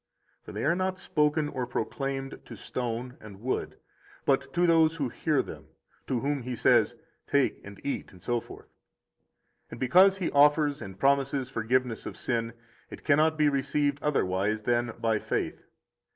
[0.41, 3.77] For they are not spoken or proclaimed to stone and wood,
[4.25, 5.67] but to those who hear them,
[6.07, 6.93] to whom He says:
[7.27, 8.63] 34 Take and eat, etc.
[9.69, 12.53] And because He offers and promises forgiveness of sin,
[12.89, 15.65] it cannot be received otherwise than by faith.